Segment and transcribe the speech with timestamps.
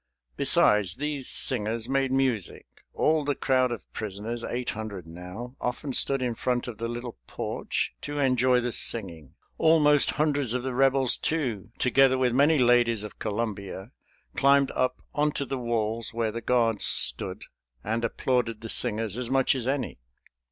[0.35, 2.65] Besides, these singers made music.
[2.91, 7.19] All the crowd of prisoners, eight hundred now, often stood in front of the little
[7.27, 9.35] porch to enjoy the singing.
[9.59, 13.91] Almost hundreds of the Rebels, too, together with many ladies of Columbia,
[14.35, 17.43] climbed up onto the walls, where the guards stood,
[17.83, 19.99] and applauded the singers as much as any.